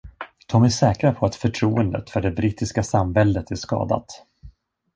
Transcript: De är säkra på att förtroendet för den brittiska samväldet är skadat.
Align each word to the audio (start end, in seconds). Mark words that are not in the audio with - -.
De 0.47 0.63
är 0.63 0.69
säkra 0.69 1.13
på 1.13 1.25
att 1.25 1.35
förtroendet 1.35 2.09
för 2.09 2.21
den 2.21 2.35
brittiska 2.35 2.83
samväldet 2.83 3.51
är 3.51 3.55
skadat. 3.55 4.05